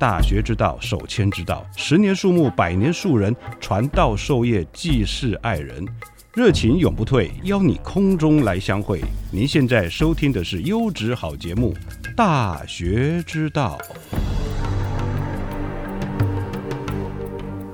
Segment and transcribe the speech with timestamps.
[0.00, 1.62] 大学之道，守谦之道。
[1.76, 5.86] 十年树木，百年树人，传道授业，济世爱人，
[6.32, 7.30] 热情永不退。
[7.42, 9.02] 邀你空中来相会。
[9.30, 11.74] 您现在收听的是优质好节目
[12.14, 13.78] 《大学之道》。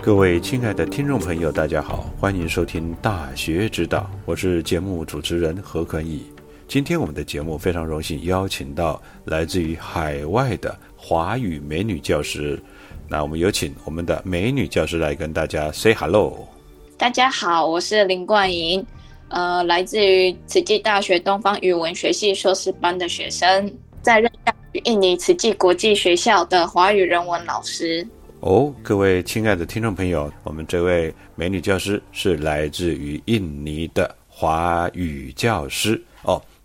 [0.02, 6.24] 各位亲爱的听众朋友，大家好，欢迎收听《大学之道》，我是节目主持人何可义。
[6.66, 10.77] 今天我们的节目非常荣幸邀请到来自于海外的。
[11.09, 12.61] 华语美女教师，
[13.09, 16.49] 那我们有请我们的美女教师来跟大家 say hello。
[16.99, 18.85] 大家好，我是林冠莹，
[19.29, 28.05] 呃，来自于慈济大学东方语文学系硕士班的学生，在任教于印尼慈济国际学校的华语人文老师。
[28.41, 36.16] 哦，各位亲爱的听众朋友，我们这位美女教师是来自于印尼的华语教师哦。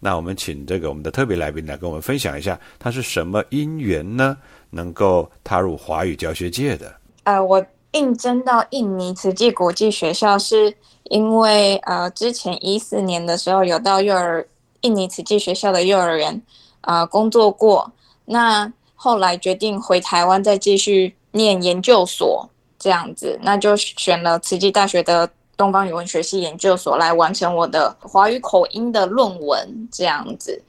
[0.04, 4.36] 那我们请这个我们的特别来宾来跟我们分享一下，他是什么因缘呢？
[4.72, 6.92] 能够踏入华语教学界的？
[7.26, 14.44] 呃，我应征到印尼慈济国际学校，是因为呃，之前一四年的时候有到幼儿
[14.82, 16.42] 印尼慈济学校的幼儿园
[16.82, 17.92] 啊工作过，
[18.26, 25.30] 那后来决定回台湾再继续念研究所这样子，那就选了慈济大学的。
[25.62, 30.60] 东方语文学系研究所来完成我的华语口音的论文，这样子。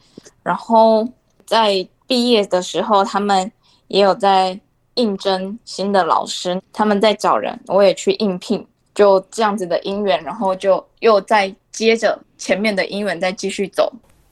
[0.43, 1.09] 然后
[1.47, 3.51] 在毕业的时候，他们
[3.89, 4.61] 也有在
[4.97, 8.63] 应征新的老师，他们在找人，我也去应聘，
[8.95, 13.91] 就这样子的因缘，然后就又再接着前面的因缘再继续走。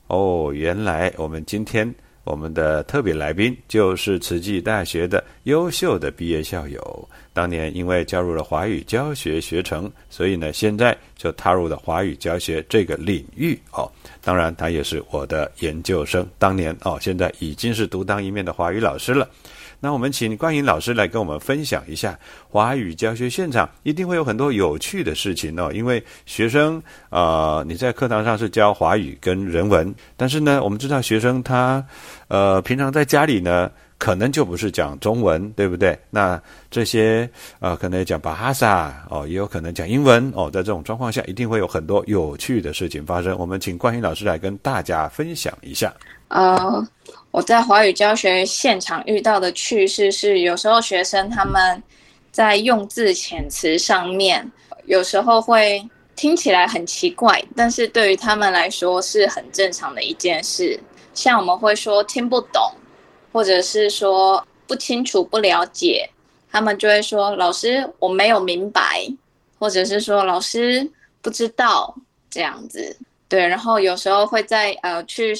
[0.08, 1.94] 哦，原来我们今天。
[2.30, 13.90] 我们的特别来宾就是慈济大学的优秀的毕业校友，当年因为加入了华语教学学程，所以呢，现在就踏入了华语教学这个领域哦。
[14.22, 19.28] 当然，他也是我的研究生，当年哦，现在已经是独当一面的华语老师了。
[19.80, 22.18] 那我们请冠颖老师来跟我们分享一下
[22.48, 25.72] 华语教学现场，一定会有很多有趣的事情哦。
[25.72, 31.84] 因为学生啊，你在课堂上是教华语跟人文，但是呢，我们知道学生他
[32.28, 35.98] 呃平常在家里呢，可能就不是讲中文，对不对？
[36.10, 36.38] 那
[36.70, 40.50] 这些呃可能讲巴哈萨哦，也有可能讲英文哦。
[40.52, 43.34] 在这种状况下，一定会有很多有趣的事情发生。
[43.38, 45.90] 我们请冠颖老师来跟大家分享一下。
[46.28, 46.86] 呃。
[47.30, 51.80] 我在华语教学现场遇到的趣事是，有时候学生他们
[52.32, 54.50] 在用字遣词上面，
[54.86, 60.78] 有时候会听起来很奇怪，但是对于他们来说是很正常的一件事。
[61.14, 62.72] 像我们会说听不懂，
[63.32, 66.10] 或者是说不清楚、不了解，
[66.50, 69.06] 他们就会说老师我没有明白，
[69.56, 70.90] 或者是说老师
[71.22, 71.94] 不知道
[72.28, 72.96] 这样子。
[73.28, 75.32] 对，然后有时候会在呃去。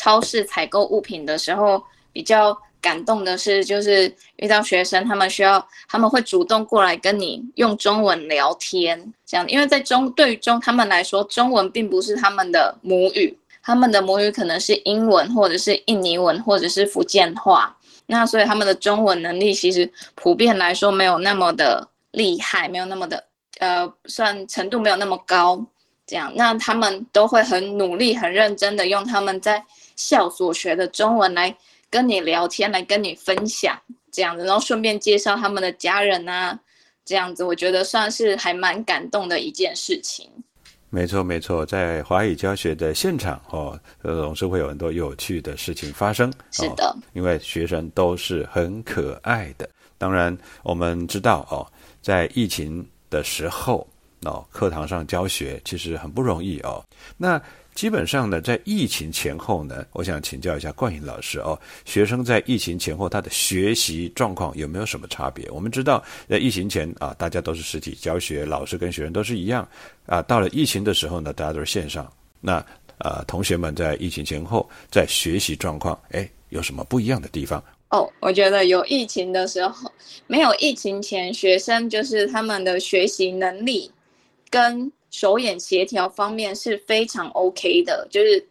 [0.00, 17.76] 超市采购物品的时候，比较感动的是，就是遇到学生，他们需要，他们会主动过来跟你用中文聊天，这样，因为在中对于中他们来说，中文并不是他们的母语，他们的母语可能是英文，或者是印尼文，或者是福建话，
[18.06, 23.22] 那所以他们的中文能力其实普遍来说没有那么的厉害，没有那么的，
[23.58, 25.62] 呃，算程度没有那么高，
[26.06, 29.62] 这样，那他们都会很努力、很认真的用他们在
[30.00, 31.54] 校所学的中文来
[31.90, 33.78] 跟你聊天，来跟你分享
[34.10, 36.58] 这样子，然后顺便介绍他们的家人啊，
[37.04, 40.30] 这样子，我觉得算是还蛮感动的一件事情。
[40.88, 46.32] 没错，没错，在华语教学的现场哦，总是会有很多有趣的事情发生。
[46.50, 49.68] 是的，因为学生都是很可爱的。
[49.98, 51.64] 当然，我们知道哦，
[52.02, 53.86] 在疫情的时候，
[54.24, 56.82] 哦，课堂上教学其实很不容易哦。
[57.16, 57.40] 那
[57.74, 65.48] 基本上呢，在疫情前后呢，我想请教一下冠颖老师哦，学生在疫情前后他的学习状况有没有什么差别？
[65.50, 69.66] 我们知道，在疫情前啊，大家都是实体教学，老师跟学生都是一样
[70.04, 70.20] 啊。
[70.22, 72.12] 到了疫情的时候呢，大家都是线上。
[72.40, 72.64] 那
[72.98, 77.62] 啊，同学们在疫情前后在学习状况，哎，有什么不一样的地方？
[77.88, 79.90] 哦，我觉得有疫情的时候，
[80.26, 83.90] 没有疫情前，学生就是他们的学习能力
[84.50, 84.92] 跟。
[85.10, 88.46] 手眼协调方面是非常 OK 的，就是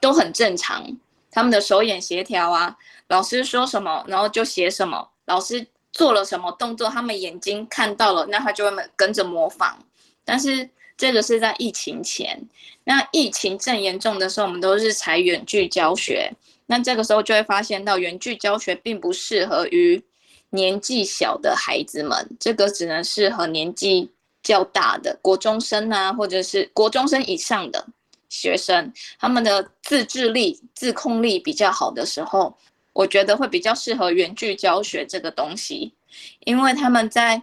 [0.00, 0.84] 都很正常。
[1.30, 2.76] 他们的手眼协调啊，
[3.08, 9.76] 老师说什么，然后就写什么；老师做了什么动作，他们眼睛看到了，那他就会跟着模仿。
[10.24, 12.40] 但是这个是在疫情前，
[12.84, 16.32] 那疫情正严重的时候，我们都是采远距教学。
[16.66, 20.02] 那这个时候就会发现到，远距教学并不适合于
[20.50, 24.10] 年纪小的孩子们，这个只能适合年纪。
[24.44, 27.84] 较大的国中生啊，或者是国中生以上的
[28.28, 32.54] 学生，他们的自制力、自控力比较好的时候，
[32.92, 35.94] 我觉得会比较适合远距教学这个东西，
[36.40, 37.42] 因为他们在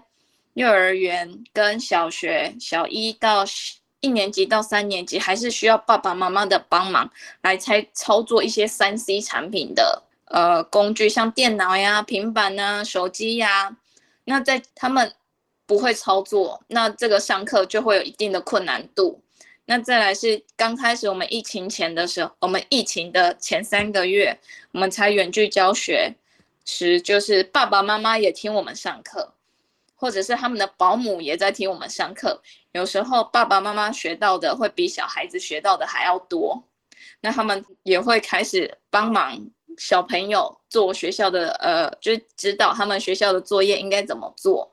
[0.54, 3.44] 幼儿园跟小学小一到
[4.02, 7.10] 一年级到三年级，还是需要爸爸妈妈的帮忙
[7.42, 13.76] 来才操作一些三 C 产品的呃工具，像电脑呀、平板呐、手机呀，
[14.26, 15.12] 那在他们。
[15.72, 19.22] 不会操作，那这个上课就会有一定的困难度。
[19.64, 24.38] 那再来是刚开始我们疫情前的时候，我们疫情的前三个月，
[24.74, 26.14] 我们才远距教学
[26.66, 29.34] 时，就是爸爸妈妈也听我们上课，
[29.96, 32.42] 或者是他们的保姆也在听我们上课。
[32.74, 36.62] 有时候爸爸妈妈学到的会比小孩子学到的还要多，
[37.22, 39.40] 那他们也会开始帮忙
[39.78, 44.70] 小朋友做学校的呃，就是指导他们学校的作业应该怎么做。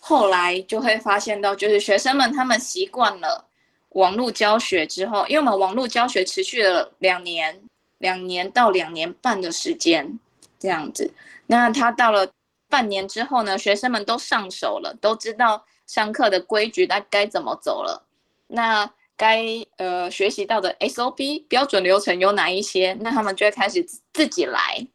[0.00, 3.46] 后来就会发现到，就是学生们他们习惯了
[3.90, 7.60] 网络教学之后，因为我们网络教学持续了两年，
[7.98, 10.18] 两年到两年半的时间
[10.58, 11.12] 这样子。
[11.46, 12.30] 那他到了
[12.68, 18.06] 半年之后呢，学生们都上手了，都知道上课的规矩，他该怎么走了。
[18.46, 19.44] 那该
[19.78, 22.96] 呃学习到的 SOP 标准流程有哪一些？
[23.00, 24.86] 那他们就会开始自己来。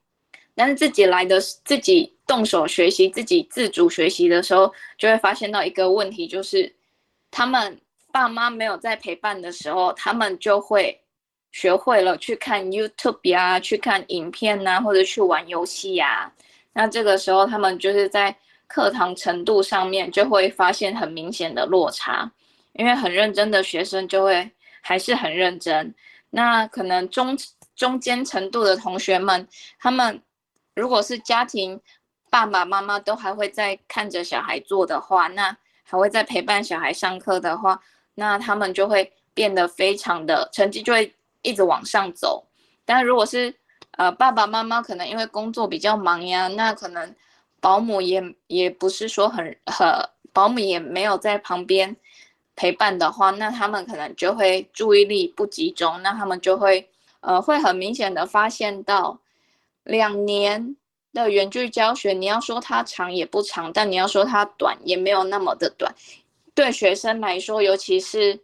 [0.56, 6.72] 但是自己来的自己动手学习、自己自主学习的时候，就会发现到一个问题，就是
[7.32, 7.80] 他们
[8.12, 11.02] 爸妈没有在陪伴的时候，他们就会
[11.52, 16.32] 学会了去看 YouTube 呀、去看影片呐，或者去玩游戏呀。
[16.74, 18.36] 那这个时候，他们就是在
[18.68, 22.32] 课堂程度上面就会发现很明显的落差，
[22.74, 24.52] 因为很认真的学生就会
[24.82, 25.94] 还是很认真，
[26.30, 27.36] 那可能中
[27.76, 29.48] 中间程度的同学们，
[29.80, 30.22] 他们。
[30.76, 31.80] 如果是家庭
[32.30, 37.80] 爸爸妈妈都还会在看着小孩做的话，那还会在陪伴小孩上课的话，
[38.16, 42.48] 那他们就会变得非常的成绩就会一直往上走。
[42.86, 43.54] 但如果是
[43.98, 47.16] 呃爸爸妈妈可能因为工作比较忙呀，那可能
[47.60, 49.88] 保姆也也不是说很很
[50.34, 51.96] 保姆也没有在旁边
[52.56, 59.20] 陪伴的话，那他们可能就会注意力不集中，那他们就会呃会很明显的发现到。
[59.84, 60.76] 两年
[61.14, 65.94] 的远距教学，你要说它长也不长，但你要说它短也没有那么的短。
[66.56, 68.40] 对学生来说，尤其是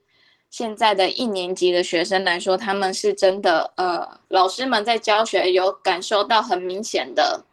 [0.50, 7.46] 现在的一年级的学生来说，他们是真的，呃，老师们在教学有感受到很明显的，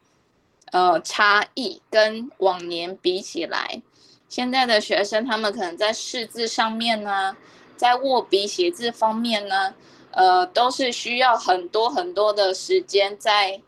[0.73, 1.81] 呃，差异。
[1.91, 3.83] 跟往年比起来，
[4.29, 7.37] 现在的学生他们可能在识字上面呢，
[7.77, 9.75] 在握笔写字方面呢，
[10.11, 13.61] 呃，都是需要很多很多的时间在。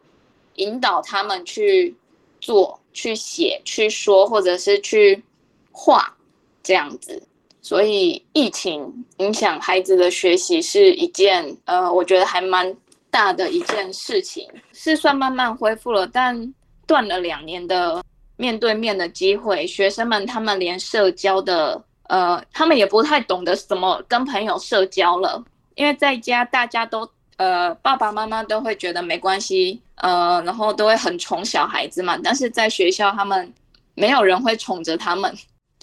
[0.58, 1.96] 引导他们去
[2.40, 5.20] 做、去写、去说，或者是去
[5.72, 6.14] 画
[6.62, 7.20] 这样子。
[7.60, 12.74] 所以疫情影响孩子的学习是一件，呃，我觉得还蛮
[13.10, 14.48] 大的一件事情。
[14.72, 16.54] 是算慢慢恢复了，但
[16.86, 18.02] 断了两年的
[18.36, 27.10] 面对面的机会，学生们他们连社交的，呃，他们也不太懂得怎么跟朋友社交了，因为在家大家都。
[27.38, 32.18] 呃，爸爸妈妈都会觉得没关系，呃，然后都会很宠小孩子嘛。
[32.22, 33.52] 但是在学校，他们
[33.94, 35.32] 没有人会宠着他们，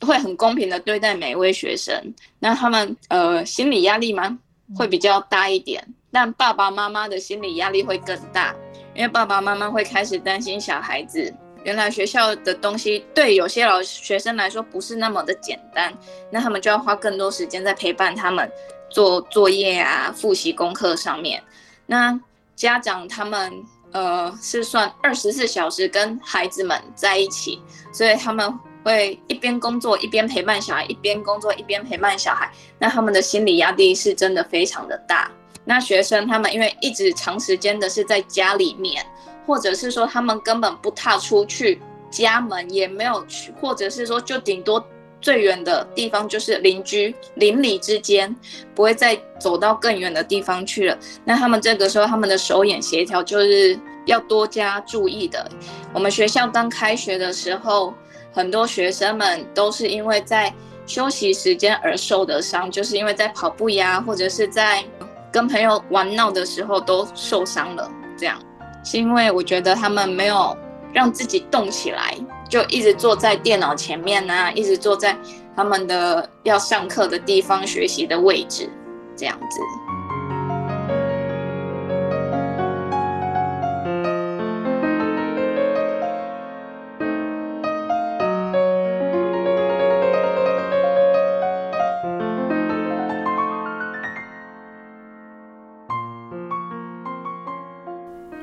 [0.06, 1.94] 会很公平的对待每一位学生。
[2.40, 4.38] 那他们呃，心理压力嘛，
[4.78, 5.86] 会比较大一点。
[6.12, 8.56] 但爸爸妈妈的心理压力会更大，
[8.94, 11.34] 因为爸爸妈妈会开始担心小孩子。
[11.64, 15.92] 原来学校的东西对有些老学生来说不是那么的简单，
[16.30, 18.48] 那他们就要花更多时间在陪伴他们。
[18.90, 21.42] 做作业啊，复习功课上面，
[21.86, 22.18] 那
[22.56, 23.52] 家长他们
[23.92, 27.62] 呃是算二十四小时跟孩子们在一起，
[27.92, 35.30] 所以他们会一边工作一边陪伴小孩，一边工作一边陪伴小孩，那他们的心理压力是真的非常的大。
[35.66, 39.06] 那学生他们因为一直长时间的是在家里面，
[39.46, 44.86] 或者是说他们根本不踏出去家门，也没有去，或者是说就顶多。
[45.22, 48.36] 最远的地方就是邻居邻里之间，
[48.74, 50.98] 不会再走到更远的地方去了。
[51.24, 55.50] 那他们这个时候，他们的手眼协调就是要多加注意的。
[55.94, 57.94] 我们学校刚开学的时候，
[58.32, 60.54] 很多学生们都是因为在
[60.86, 64.84] 休息时间而受的伤，就是因为在跑步呀，或者是在
[65.32, 67.90] 跟朋友玩闹的时候都受伤了。
[68.18, 68.40] 这样
[68.84, 70.56] 是因为我觉得他们没有
[70.96, 72.18] 让自己动起来。
[72.50, 75.16] 就一直坐在电脑前面啊，一直坐在
[75.56, 78.70] 他们的要上课的地方学习的位置，
[79.16, 79.60] 这样子。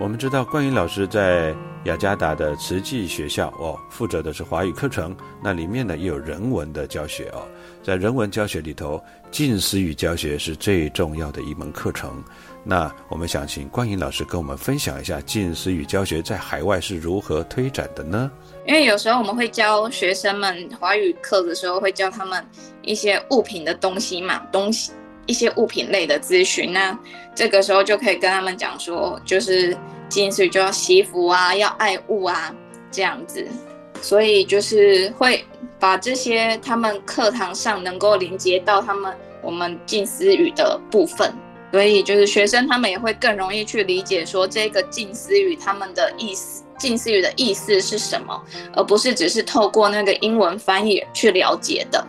[0.02, 1.54] 我们知道，冠英老师在。
[1.84, 7.42] 雅加达的慈济学校哦，负责的是华语课程，那里面呢也有人文的教学哦。
[7.82, 12.22] 在人文教学里头，近思语教学是最重要的一门课程。
[12.62, 18.30] 那我们想请冠英老师跟我们分享一下近思语教学在海外是如何推展的呢？
[18.64, 22.46] 因为有时候我们会教学生们华语课的时候，会教他们
[22.82, 24.92] 一些物品的东西嘛，东西
[25.26, 26.72] 一些物品类的咨询。
[26.72, 26.98] 那
[27.34, 29.76] 这个时候就可以跟他们讲说，就是。
[30.12, 32.54] 金所以就要惜福啊，要爱物啊，
[32.90, 33.48] 这样子，
[34.02, 35.42] 所以就是会
[35.80, 41.32] 把这些他们课堂上能够连接到他们我们近思语的部分，
[41.70, 48.38] 所以就是学生他们也会更容易去理解说这个近思语他们的意思，近思语的意思是什么，
[48.74, 52.06] 而不是只是透过那个英文翻译去了解的。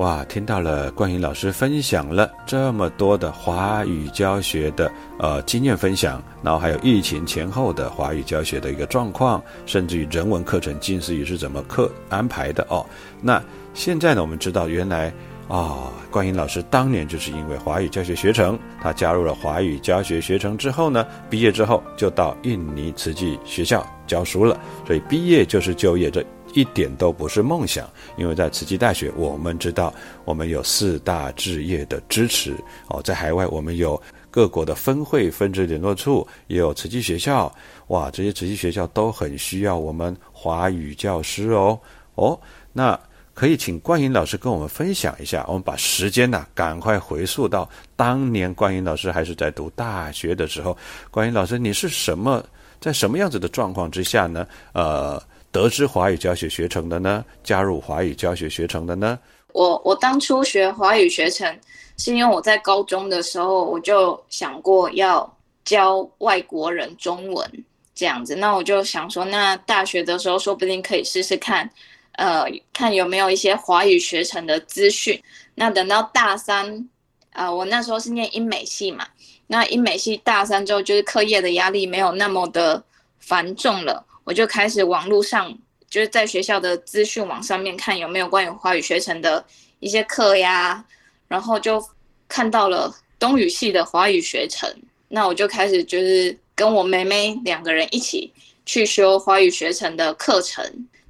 [0.00, 12.84] 哇，听到了冠英老师分享了这么多的华语教学的呃经验分享，然后还有疫情前后的华语教学的一个状况，甚至于人文课程近似于是怎么课安排的哦。
[13.20, 13.42] 那
[13.74, 15.12] 现在呢，我们知道原来
[15.48, 26.24] 啊，冠英老师当年就是因为华语教学学程，他加入了华语教学学程之后呢，毕业之后就到印尼慈济学校教书了，所以毕业就是就业这。
[26.54, 29.92] 一点都不是梦想，因为在慈济大学，我们知道
[30.24, 32.54] 我们有四大置业的支持
[32.88, 37.52] 哦，在海外我们有各国的分会、分支联络处，也有慈济学校，
[37.88, 41.78] 哇，这些慈济学校都很需要我们华语教师哦
[42.14, 42.38] 哦，
[42.72, 42.98] 那
[43.34, 50.76] 可以请冠英老师跟我们分享一下，我们把时间呢赶快回溯到当年冠英老师还是在读大学的时候，
[51.10, 52.44] 冠英老师你是什么
[52.80, 54.46] 在什么样子的状况之下呢？
[54.72, 55.22] 呃。
[55.52, 57.24] 得知华语教学学程的呢？
[57.42, 59.18] 加入华语教学学程的呢？
[59.52, 61.58] 我我当初学华语学程，
[61.96, 67.64] 是因为我在高中的时候我就想过要教外国人中文
[67.94, 71.68] 这样子，那我就想说，那大学的时候说不定可以试试看，
[72.12, 75.20] 呃，看有没有一些华语学程的资讯。
[75.56, 76.88] 那等到大三，
[77.32, 79.04] 啊，我那时候是念英美系嘛，
[79.48, 82.82] 那英美系大三之后就是课业的压力没有那么的
[83.18, 84.06] 繁重了。
[84.30, 85.52] 我就开始网络上，
[85.88, 89.44] 就是在学校的资讯网上面看有没有关于华语学程的
[89.80, 90.84] 一些课呀，
[91.26, 91.84] 然后就
[92.28, 94.72] 看到了东语系的华语学程，
[95.08, 98.32] 那我就开始就是跟我妹妹两个人一起
[98.64, 100.64] 去修华语学程的课程，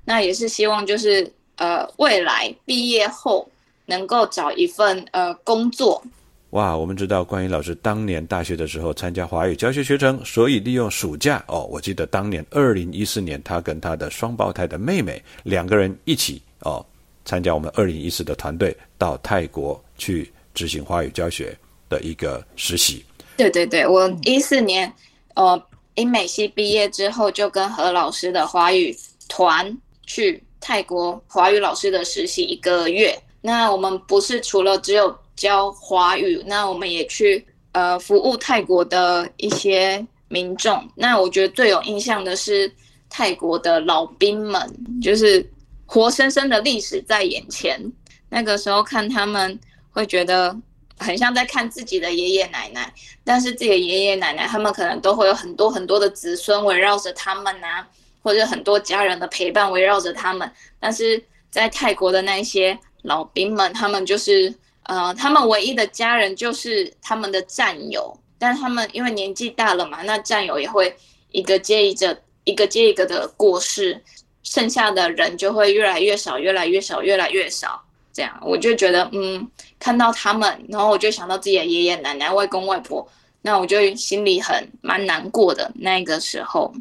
[0.06, 3.46] 那也是希望就是呃未来毕业后
[3.84, 6.02] 能够找一份呃工作。
[6.50, 16.84] 哇，我们知道关于老师当年大学的时候参加华语教学学程，所以利用暑假哦，我记得当年二零一四年，他跟他的双胞胎的妹妹两个人一起哦，
[17.24, 21.56] 参加我们二零一四的团队到泰国去执行华语教学
[21.88, 23.04] 的一个实习。
[23.36, 24.92] 对对对，我一四年
[25.34, 25.62] 呃
[25.94, 28.92] 英美系毕业之后，就跟何老师的华语
[29.28, 33.16] 团去泰国华语老师的实习一个月。
[33.40, 40.86] 那我们不是除了只有教华语，那我们也去呃服务泰国的一些民众。
[40.94, 42.70] 那我觉得最有印象的是
[43.08, 44.70] 泰国的老兵们，
[45.00, 45.48] 就是
[45.86, 47.80] 活生生的历史在眼前。
[48.28, 49.58] 那个时候看他们
[49.90, 50.54] 会觉得
[50.98, 52.92] 很像在看自己的爷爷奶奶，
[53.24, 57.86] 但是自己的爷爷奶奶他们可能都会有很多很多的子孙围绕着他们呐，
[58.22, 60.52] 或者很多家人的陪伴围绕着他们。
[60.78, 64.54] 但是在泰国的那些老兵们，他们就是。
[64.90, 70.92] 呃，他们唯一的家人就是他们的战友，但他们因为年纪大了嘛，那战友也会
[71.30, 74.02] 一个接一个，一个接一个的过世。
[74.42, 77.80] 剩下的人就会越来越少，越来越少，越来越少。
[78.12, 83.06] 这样我就觉得，嗯，看到他们，然后我就想到自己的爷爷奶奶、外公外婆，
[83.42, 86.72] 那我就心里很蛮难过的那个时候。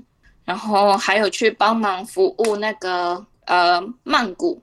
[0.46, 4.60] 然后还有去帮忙服务那个呃曼谷，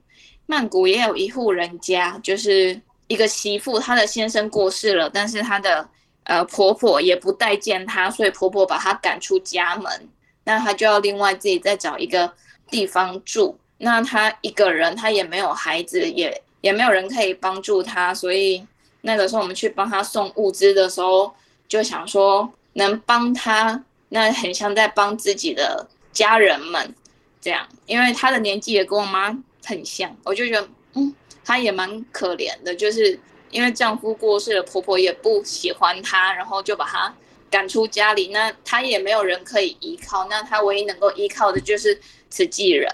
[0.46, 5.88] 曼谷也有一户人家，就是一个媳妇，她的先生过世了，但是她的
[6.24, 10.08] 呃婆婆也不待见她，所以婆婆把她赶出家门，
[10.44, 12.32] 那她就要另外自己再找一个
[12.70, 13.58] 地方住。
[13.78, 16.42] 那她一个人，她也没有孩子，也。
[16.62, 18.66] 也没有人可以帮助她，所以
[19.02, 21.32] 那个时候我们去帮她送物资的时候，
[21.68, 26.92] 就想说能帮她，那很像在帮自己的家人们
[27.40, 29.28] 这样，因为她的年纪也跟我妈
[29.64, 31.14] 很像，我就觉得嗯，
[31.46, 33.18] 她也蛮可怜的，就是
[33.50, 37.14] 因为丈夫过世了，婆婆也不喜欢她，然后就把她
[37.48, 41.98] 赶出家里，那她也没有人可以依靠，那她唯一能够依靠的就是
[42.28, 42.90] 慈济人，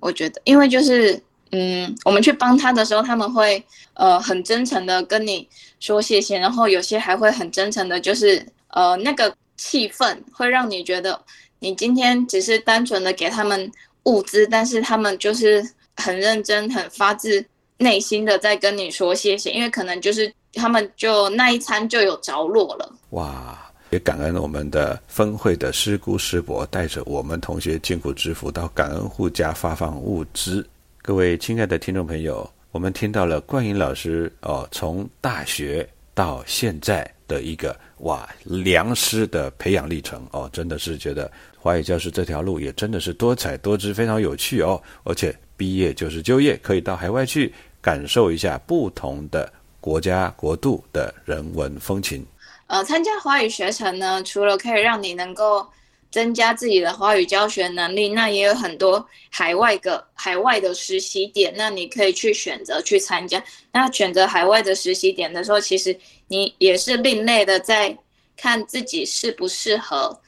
[0.00, 1.22] 我觉得，因为就是。
[1.54, 5.46] 嗯，我们去帮她的时候，他们会呃很真诚的跟你
[5.80, 11.22] 说谢谢，然后有些还会很真诚的，就是呃那个气氛会让你觉得
[11.58, 13.70] 你今天只是单纯的给他们
[14.04, 15.62] 物资，但是他们就是
[15.98, 17.44] 很认真、很发自
[17.82, 22.90] 内心的在跟你说谢谢，因为可能就是他们就那一餐就有着落了。
[23.10, 23.58] 哇，
[23.90, 30.66] 也感恩我们的分会的师姑师伯带着我们同学艰苦之福到感恩户家发放物资。
[31.02, 44.80] 各位亲爱的听众朋友，我们听到了冠英老师哦，从大学到现在的一个哇良师的培养历程哦，真的是觉得华语教师这条路也真的是多彩多姿，非常有趣哦。
[45.02, 52.24] 而且毕业就是就业，可以到海外去感受一下不同的国家国度的人文风情。
[52.68, 55.66] 呃，参加华语学程呢，除了可以让你能够。
[56.12, 63.42] 增加自己的华语教学能力，那也有很多海外的海外的实习点，那你可以去选择去参加。
[63.72, 65.98] 那选择海外的实习点的时候，其实
[66.28, 67.96] 你也是另类的，在
[68.36, 70.20] 看自己适不适合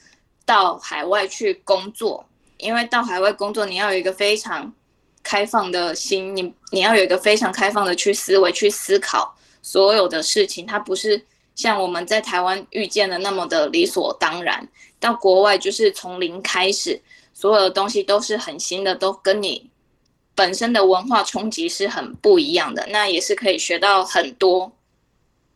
[0.47, 2.25] 到海外去工作。
[2.57, 4.73] 因为到海外工作，你要有一个非常
[5.25, 11.21] 开放的心，你你要有一个非常开放的去思维去思考所有的事情，它不是
[11.57, 14.69] 像我们在台湾遇见的那么的理所当然。
[15.01, 17.01] 到国外就是从零开始，
[17.33, 19.71] 所有的东西都是很新的，都跟你
[20.35, 22.87] 本身的文化冲击是很不一样的。
[22.91, 24.73] 那也是可以学到很多，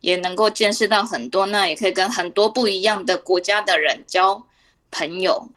[0.01, 1.47] 也能够见识到很多。
[1.47, 4.47] 那也可以跟很多不一样的国家的人交
[4.91, 5.49] 朋友。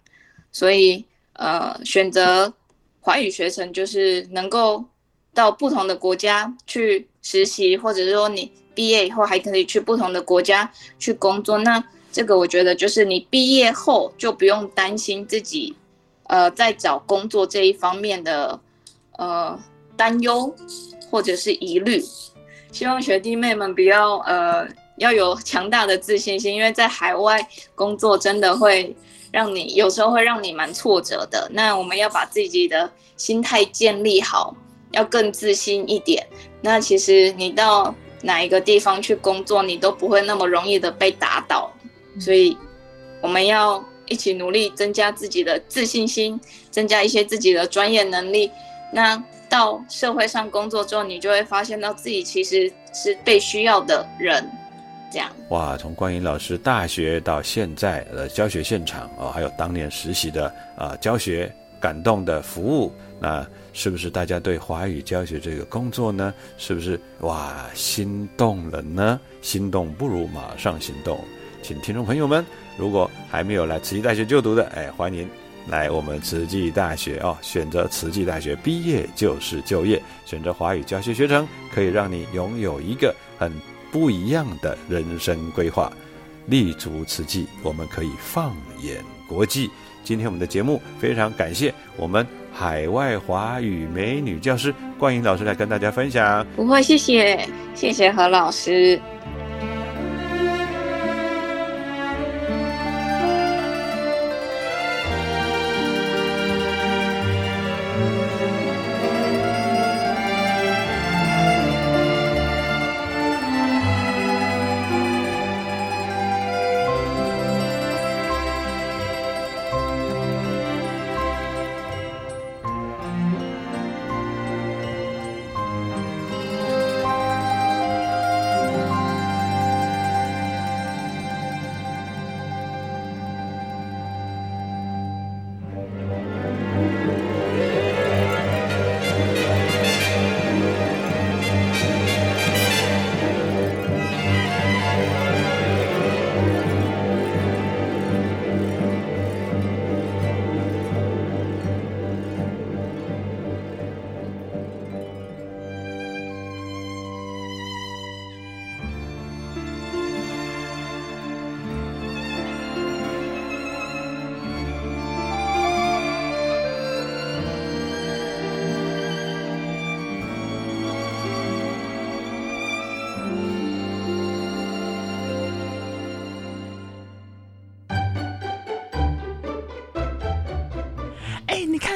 [0.54, 2.54] 所以，呃，选择
[3.02, 4.86] 华语学程就是能够
[5.34, 11.58] 到不同的国家去实习，或者是说你毕业以后还可以去不同的国家去工作。
[11.58, 15.76] 那这个我觉得就是你毕业后就不用担心自己，
[16.28, 18.60] 呃，在找工作这一方面的
[19.18, 19.58] 呃
[19.98, 20.54] 担忧
[21.10, 22.04] 或者是疑虑。
[22.72, 28.96] 希望学弟妹们不要呃要有强大的自信心，因为在海外工作真的会
[29.32, 31.50] 让你有时候会让你蛮挫折的。
[31.54, 34.56] 那我们要把自己的心态建立好，
[34.92, 36.26] 要更自信一点。
[36.62, 41.72] 那其实你到哪一个地方去工作，你都不会那么容易的被打倒。
[42.20, 42.58] 所以，
[43.22, 46.40] 我们要一起努力，增加自己的自信心，
[46.70, 48.52] 增加一些自己的专业能力。
[48.94, 54.50] 那到社会上工作之后，你就会发现到自己其实是被需要的人。
[55.12, 66.34] 这样哇，从观音老师大学到现在的教学现场哦，还有当年实习的啊教学感动的服务，那是不是大家对华语教学这个工作呢？
[66.58, 69.20] 是不是哇心动了呢？
[69.42, 71.20] 心动不如马上行动。
[71.62, 72.46] 请听众朋友们，
[72.78, 75.30] 如果还没有来慈济大学就读的，哎，欢迎
[75.68, 77.38] 来我们慈济大学哦！
[77.42, 83.52] 选择慈济大学毕业就是就业，选择华语教学学程，可以让你拥有一个很
[83.92, 85.92] 不一样的人生规划。
[86.48, 89.70] 立足此际，我们可以放眼国际。
[90.04, 96.46] 今天我们的节目非常感谢我们海外华语美女教师冠英老师来跟大家分享。
[96.56, 99.00] 不会，谢谢，谢谢何老师。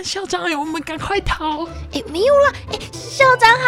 [0.06, 1.66] 校长，我们赶快逃！
[1.92, 3.66] 哎，没有了，哎，校长好。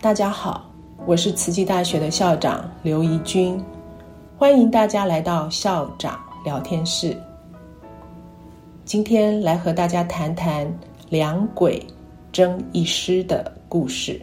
[0.00, 0.72] 大家好，
[1.04, 3.62] 我是慈济大学的校长刘怡君，
[4.38, 7.14] 欢迎大家来到校长聊天室。
[8.86, 10.66] 今天来和大家谈谈
[11.10, 11.86] 两鬼
[12.32, 14.18] 争一师的故事。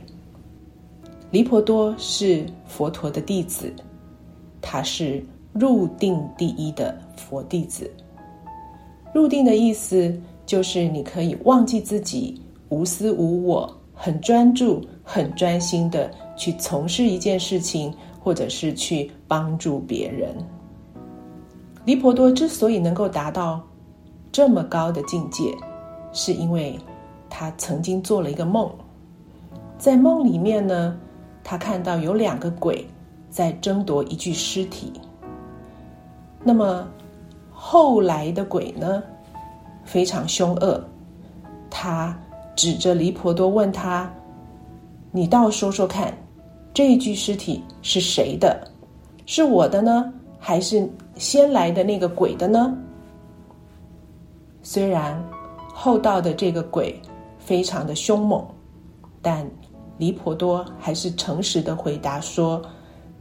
[1.30, 3.72] 离婆多是佛陀的弟子，
[4.70, 7.90] 他是入定第一的佛弟子。
[9.14, 10.14] 入定的意思
[10.46, 20.36] 就是你可以忘记自己，无私无我，很专注、很专心的去从事一件事情，或者是去帮助别人。
[21.86, 23.64] 离婆多之所以能够达到。
[24.30, 25.56] 这么高的境界，
[26.12, 26.78] 是因为
[27.28, 28.70] 他曾经做了一个梦，
[29.80, 30.96] 在梦里面呢，
[31.44, 32.86] 他看到有两个鬼
[33.38, 34.92] 在争夺一具尸体。
[36.44, 36.88] 那么
[37.52, 39.04] 后来的鬼呢，
[39.86, 40.84] 非常凶恶，
[41.70, 42.18] 他
[42.56, 44.12] 指着离婆多问他
[45.14, 46.12] ：“你倒说说看，
[46.74, 48.68] 这具尸体是谁的？
[49.28, 52.76] 是我的呢，还是先来的那个鬼的呢？”
[54.64, 55.24] 虽然
[55.72, 57.00] 后道的这个鬼
[57.38, 58.44] 非常的凶猛，
[59.22, 59.48] 但
[60.00, 62.60] 离婆多还是诚实的回答说，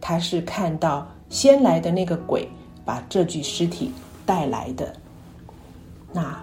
[0.01, 2.49] 他是看到先来的那个鬼
[2.85, 3.93] 把这具尸体
[4.25, 4.93] 带来的。
[6.13, 6.37] 那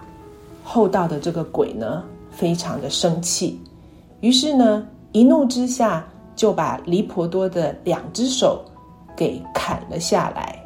[0.62, 3.60] 后到的这个鬼呢，非常的生气，
[4.20, 6.04] 于是呢，一怒之下
[6.36, 8.64] 就把离婆多的两只手
[9.16, 10.58] 给砍了下来。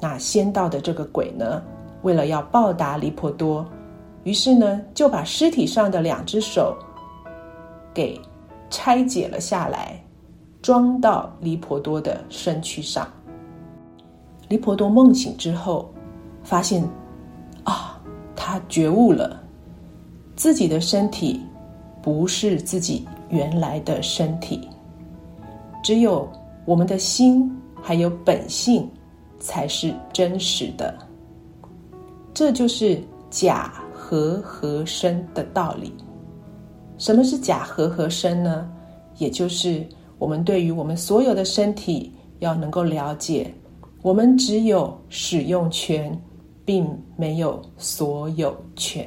[0.00, 1.62] 那先到的这个鬼呢？
[2.02, 3.64] 为了要报答离婆多，
[4.24, 6.76] 于是呢就把尸体上的两只手
[7.94, 8.20] 给
[8.70, 10.01] 拆解了下来，
[10.62, 13.06] 装到离婆多的身躯上。
[14.48, 15.90] 离婆多梦醒之后，
[16.44, 16.88] 发现
[17.64, 18.00] 啊，
[18.36, 19.42] 他觉悟了，
[20.36, 21.40] 自己的身体
[22.00, 24.68] 不是自己原来的身体，
[25.82, 26.28] 只有
[26.64, 27.50] 我们的心
[27.82, 28.88] 还有本性
[29.40, 30.94] 才是真实的。
[32.34, 35.92] 这就是假和合身的道理。
[36.98, 38.70] 什么是假和合身呢？
[39.18, 39.86] 也就是
[40.22, 43.52] 我们对于我们所有的身体要能够了解，
[44.02, 46.16] 我们只有使用权，
[46.64, 49.04] 并没有所有权。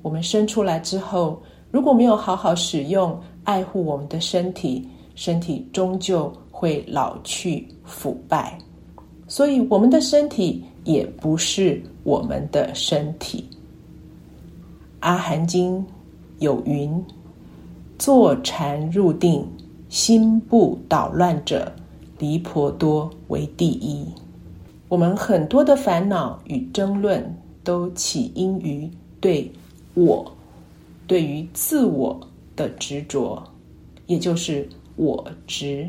[0.00, 1.42] 我们生出来之后，
[1.72, 8.56] 如果没有好好使用、爱护我们的身体，身体终究会老去腐败。
[9.26, 10.62] 所以，我们的身体。
[10.84, 13.44] 也不是我们的身体。
[15.00, 15.84] 阿含经
[16.38, 16.90] 有云
[17.98, 19.46] ：“坐禅入定，
[19.88, 21.72] 心不捣乱者，
[22.18, 24.06] 离婆多为第一。”
[24.88, 29.50] 我们很多的烦恼与争论，都起因于对
[29.94, 30.32] 我、
[31.06, 32.18] 对于自我
[32.56, 33.42] 的执着，
[34.06, 35.86] 也就是我执。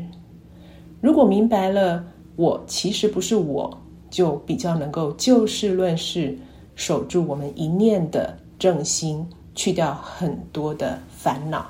[1.00, 2.04] 如果明白了，
[2.36, 3.78] 我其实不是我。
[4.10, 6.36] 就比较能够就事论事，
[6.74, 11.64] 守住我们一念的正心，去掉很多的烦恼。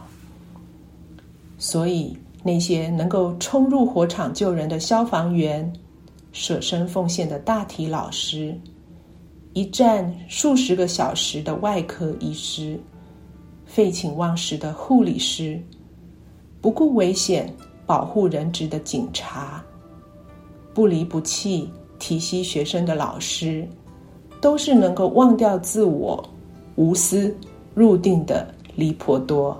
[1.61, 5.71] 所以那些能够冲入火场救人的消防员，
[6.33, 8.59] 舍身奉献的大体老师，
[9.53, 12.81] 一站数十个小时的外科医师，
[13.67, 15.61] 废寝忘食的护理师，
[16.63, 19.63] 不顾危险保护人质的警察，
[20.75, 21.71] 不离不弃。
[21.99, 23.69] 提携学生的老师，
[24.41, 26.27] 都是能够忘掉自我、
[26.77, 27.37] 无私
[27.75, 29.55] 入定的离婆多。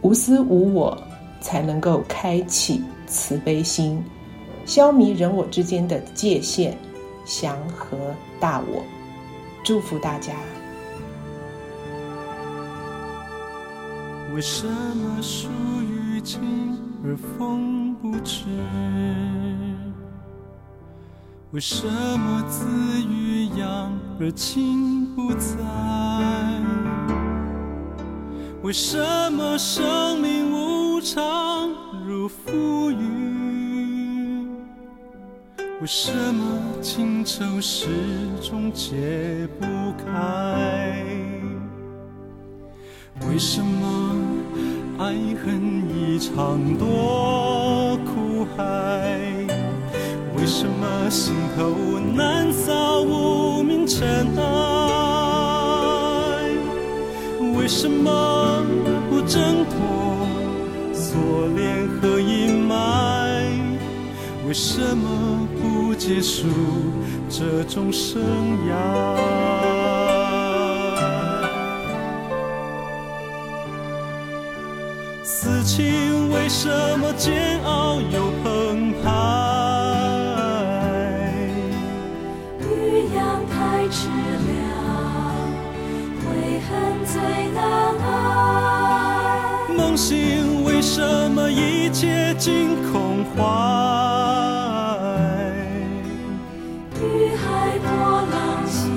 [0.00, 0.96] 无私无我，
[1.40, 4.02] 才能够开启慈悲心，
[4.64, 6.76] 消弭人我之间的界限，
[7.24, 7.96] 祥和
[8.38, 8.82] 大我。
[9.64, 10.32] 祝福大家。
[14.34, 15.48] 为什么树
[15.82, 16.40] 欲静
[17.04, 18.44] 而风不止？
[21.50, 22.66] 为什么子
[23.10, 26.47] 欲养而亲不在？
[28.68, 28.98] 为什
[29.32, 31.70] 么生命无常
[32.06, 34.46] 如浮云？
[35.80, 36.44] 为什么
[36.82, 37.86] 情愁始
[38.42, 39.64] 终解不
[40.04, 41.02] 开？
[43.26, 44.14] 为什么
[44.98, 49.18] 爱恨一场多苦海？
[50.36, 54.67] 为什么心头难扫无名尘埃？
[57.68, 58.64] 为什么
[59.10, 60.26] 不挣脱？
[60.94, 63.42] 锁链和阴霾
[64.46, 66.46] 为什么不结束
[67.28, 68.22] 这种生
[68.70, 68.72] 涯？
[75.22, 79.47] 此情为什么煎熬又澎湃？
[90.98, 93.40] 什么一切尽空怀？
[97.00, 97.88] 雨海波
[98.32, 98.90] 浪起，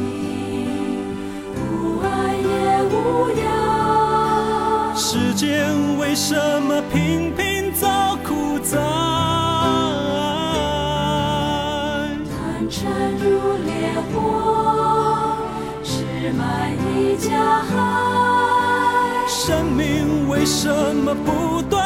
[1.55, 3.45] 无爱也无涯。
[4.97, 5.45] 世间
[5.99, 6.33] 为什
[6.63, 8.79] 么频频遭苦灾？
[12.25, 12.79] 贪嗔
[13.19, 13.29] 如
[13.63, 13.69] 烈
[14.11, 15.37] 火，
[15.83, 17.69] 施满一家海。
[19.27, 21.80] 生命为什么不断？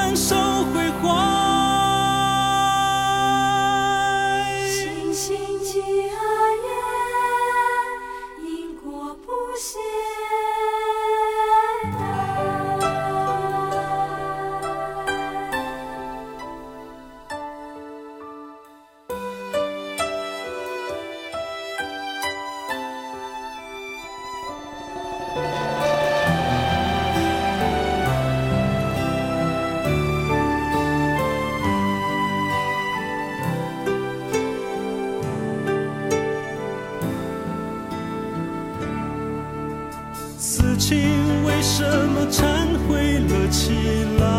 [43.49, 43.73] 起
[44.19, 44.34] 来。